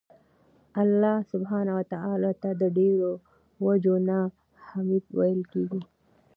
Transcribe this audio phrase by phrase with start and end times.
[0.81, 3.11] الله سبحانه وتعالی ته د ډيرو
[3.65, 4.19] وَجُو نه
[4.67, 5.81] حــمید ویل کیږي